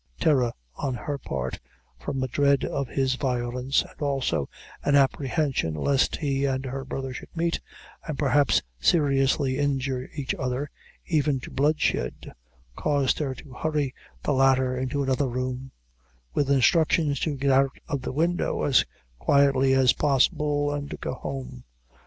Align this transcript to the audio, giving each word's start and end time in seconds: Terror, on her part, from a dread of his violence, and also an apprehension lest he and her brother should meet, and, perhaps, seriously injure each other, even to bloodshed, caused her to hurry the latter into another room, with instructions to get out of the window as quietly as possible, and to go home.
Terror, 0.19 0.51
on 0.73 0.95
her 0.95 1.19
part, 1.19 1.59
from 1.99 2.23
a 2.23 2.27
dread 2.27 2.65
of 2.65 2.87
his 2.87 3.13
violence, 3.13 3.83
and 3.83 4.01
also 4.01 4.49
an 4.83 4.95
apprehension 4.95 5.75
lest 5.75 6.15
he 6.15 6.43
and 6.45 6.65
her 6.65 6.83
brother 6.83 7.13
should 7.13 7.29
meet, 7.37 7.59
and, 8.07 8.17
perhaps, 8.17 8.63
seriously 8.79 9.59
injure 9.59 10.09
each 10.15 10.33
other, 10.39 10.71
even 11.05 11.39
to 11.41 11.51
bloodshed, 11.51 12.33
caused 12.75 13.19
her 13.19 13.35
to 13.35 13.53
hurry 13.53 13.93
the 14.23 14.33
latter 14.33 14.75
into 14.75 15.03
another 15.03 15.27
room, 15.27 15.69
with 16.33 16.49
instructions 16.49 17.19
to 17.19 17.35
get 17.37 17.51
out 17.51 17.77
of 17.87 18.01
the 18.01 18.11
window 18.11 18.63
as 18.63 18.83
quietly 19.19 19.73
as 19.75 19.93
possible, 19.93 20.73
and 20.73 20.89
to 20.89 20.97
go 20.97 21.13
home. 21.13 21.63